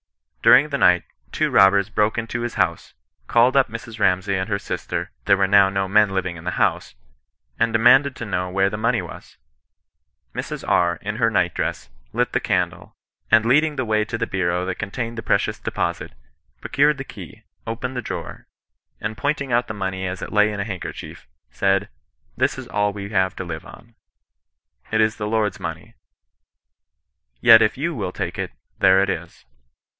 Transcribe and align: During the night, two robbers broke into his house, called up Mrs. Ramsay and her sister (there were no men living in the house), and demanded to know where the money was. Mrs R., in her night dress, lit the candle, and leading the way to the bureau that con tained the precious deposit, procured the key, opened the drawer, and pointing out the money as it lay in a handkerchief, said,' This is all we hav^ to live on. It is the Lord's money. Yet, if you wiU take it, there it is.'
During 0.41 0.69
the 0.69 0.79
night, 0.79 1.03
two 1.31 1.51
robbers 1.51 1.89
broke 1.91 2.17
into 2.17 2.41
his 2.41 2.55
house, 2.55 2.95
called 3.27 3.55
up 3.55 3.69
Mrs. 3.69 3.99
Ramsay 3.99 4.33
and 4.33 4.49
her 4.49 4.57
sister 4.57 5.11
(there 5.25 5.37
were 5.37 5.45
no 5.45 5.87
men 5.87 6.09
living 6.09 6.35
in 6.35 6.43
the 6.45 6.57
house), 6.57 6.95
and 7.59 7.71
demanded 7.71 8.15
to 8.15 8.25
know 8.25 8.49
where 8.49 8.71
the 8.71 8.77
money 8.79 9.03
was. 9.03 9.37
Mrs 10.33 10.67
R., 10.67 10.95
in 11.03 11.17
her 11.17 11.29
night 11.29 11.53
dress, 11.53 11.89
lit 12.13 12.33
the 12.33 12.39
candle, 12.39 12.95
and 13.29 13.45
leading 13.45 13.75
the 13.75 13.85
way 13.85 14.03
to 14.03 14.17
the 14.17 14.25
bureau 14.25 14.65
that 14.65 14.79
con 14.79 14.89
tained 14.89 15.17
the 15.17 15.21
precious 15.21 15.59
deposit, 15.59 16.13
procured 16.61 16.97
the 16.97 17.03
key, 17.03 17.43
opened 17.67 17.95
the 17.95 18.01
drawer, 18.01 18.47
and 18.99 19.15
pointing 19.19 19.53
out 19.53 19.67
the 19.67 19.75
money 19.75 20.07
as 20.07 20.23
it 20.23 20.33
lay 20.33 20.51
in 20.51 20.59
a 20.59 20.63
handkerchief, 20.65 21.27
said,' 21.51 21.89
This 22.37 22.57
is 22.57 22.67
all 22.67 22.91
we 22.91 23.09
hav^ 23.09 23.35
to 23.35 23.43
live 23.43 23.67
on. 23.67 23.93
It 24.91 24.99
is 24.99 25.17
the 25.17 25.27
Lord's 25.27 25.59
money. 25.59 25.93
Yet, 27.39 27.61
if 27.61 27.77
you 27.77 27.95
wiU 27.95 28.11
take 28.11 28.39
it, 28.39 28.51
there 28.79 29.03
it 29.03 29.09
is.' 29.11 29.45